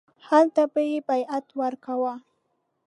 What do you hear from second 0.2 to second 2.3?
هلته به یې بیعت ورکاوه.